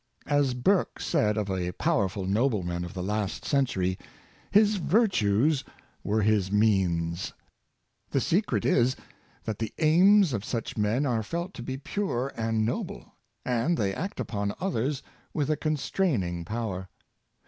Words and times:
As 0.25 0.55
Burke 0.55 0.99
said 0.99 1.37
of 1.37 1.51
a 1.51 1.73
powerful 1.73 2.25
nobleman 2.25 2.83
of 2.83 2.95
the 2.95 3.03
last 3.03 3.45
century," 3.45 3.99
his 4.51 4.77
virtues 4.77 5.63
were 6.03 6.23
his 6.23 6.51
means." 6.51 7.33
The 8.09 8.19
secret 8.19 8.65
is, 8.65 8.95
that 9.43 9.59
the 9.59 9.71
aims 9.77 10.33
of 10.33 10.43
such 10.43 10.75
men 10.75 11.05
are 11.05 11.21
felt 11.21 11.53
to 11.53 11.61
be 11.61 11.77
pure 11.77 12.33
and 12.35 12.65
noble, 12.65 13.13
and 13.45 13.77
they 13.77 13.93
act 13.93 14.19
upon 14.19 14.55
others 14.59 15.03
with 15.35 15.51
a 15.51 15.55
constraining 15.55 16.45
power. 16.45 16.89